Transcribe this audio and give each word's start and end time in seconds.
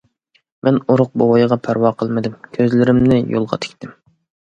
مەن 0.67 0.77
ئورۇق 0.93 1.11
بوۋايغا 1.21 1.57
پەرۋا 1.67 1.91
قىلمىدىم، 1.99 2.39
كۆزلىرىمنى 2.57 3.19
يولغا 3.35 3.61
تىكتىم. 3.67 3.93